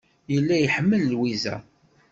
Yella 0.33 0.55
iḥemmel 0.59 1.03
Lwiza. 1.13 1.55